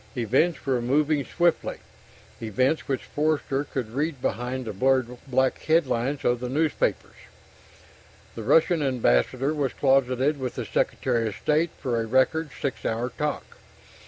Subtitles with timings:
[0.17, 1.77] Events were moving swiftly
[2.41, 7.13] events which Forster could read behind the blurred black headlines of the newspapers.
[8.33, 13.09] The Russian ambassador was closeted with the Secretary of State for a record six hour
[13.15, 13.59] talk.